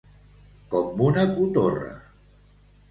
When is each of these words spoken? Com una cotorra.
Com 0.71 1.03
una 1.09 1.27
cotorra. 1.37 1.95